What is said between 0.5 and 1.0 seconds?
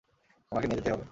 আমাকে নিয়ে যেতেই হবে।